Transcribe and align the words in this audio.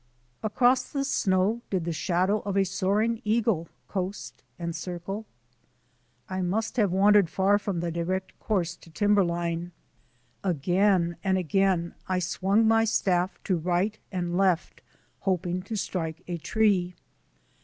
Across 0.41 0.93
the 0.93 1.03
snow 1.05 1.61
did 1.69 1.85
the 1.85 1.91
shadow 1.91 2.39
of 2.39 2.57
a 2.57 2.63
soaring 2.63 3.21
eagle 3.23 3.67
coast 3.87 4.41
and 4.57 4.75
circle? 4.75 5.27
I 6.27 6.41
must 6.41 6.77
have 6.77 6.91
wandered 6.91 7.29
far 7.29 7.59
from 7.59 7.81
the 7.81 7.91
direct 7.91 8.39
course 8.39 8.75
to 8.77 8.89
timberline. 8.89 9.73
Again 10.43 11.17
and 11.23 11.37
again 11.37 11.93
I 12.09 12.17
swung 12.17 12.67
my 12.67 12.83
staff 12.83 13.37
to 13.43 13.57
right 13.57 13.99
and 14.11 14.35
left 14.35 14.81
hoping 15.19 15.61
to 15.61 15.75
strike 15.75 16.23
a 16.27 16.37
tree. 16.39 16.95